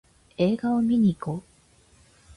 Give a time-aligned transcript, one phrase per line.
[0.37, 1.43] 映画見にいこう